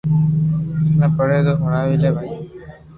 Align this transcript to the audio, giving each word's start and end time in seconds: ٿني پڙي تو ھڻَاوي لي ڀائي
ٿني 0.91 1.07
پڙي 1.17 1.39
تو 1.45 1.51
ھڻَاوي 1.61 1.95
لي 2.01 2.09
ڀائي 2.15 2.33